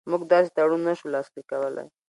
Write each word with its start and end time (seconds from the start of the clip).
موږ 0.09 0.21
داسې 0.31 0.49
تړون 0.55 0.81
نه 0.87 0.93
شو 0.97 1.07
لاسلیک 1.13 1.45
کولای. 1.51 1.87